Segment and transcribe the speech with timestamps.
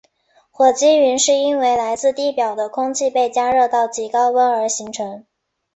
[0.49, 5.23] 火积云是因为来自地表的空气被加热到极高温而形成。